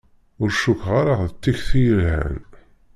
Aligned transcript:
Ur 0.41 0.49
cukkeɣ 0.59 0.91
ara 1.01 1.15
d 1.31 1.35
tikti 1.41 1.79
yelhan. 1.85 2.37